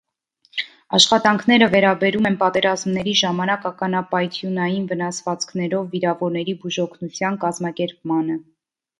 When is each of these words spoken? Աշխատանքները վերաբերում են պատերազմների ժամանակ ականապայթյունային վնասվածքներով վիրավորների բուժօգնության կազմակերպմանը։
Աշխատանքները 0.97 1.65
վերաբերում 1.73 2.27
են 2.29 2.37
պատերազմների 2.43 3.11
ժամանակ 3.19 3.67
ականապայթյունային 3.69 4.87
վնասվածքներով 4.93 5.85
վիրավորների 5.97 6.55
բուժօգնության 6.65 7.37
կազմակերպմանը։ 7.45 8.39